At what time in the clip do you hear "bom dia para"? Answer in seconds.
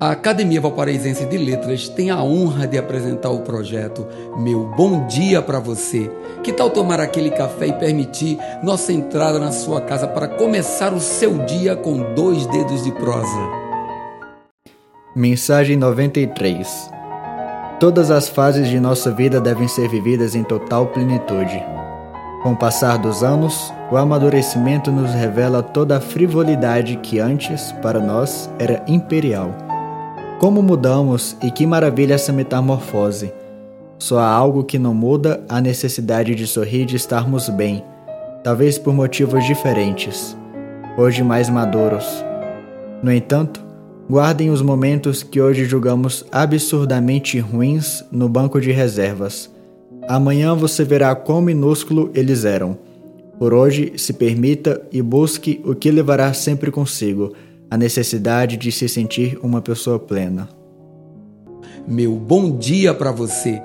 4.76-5.60, 62.14-63.10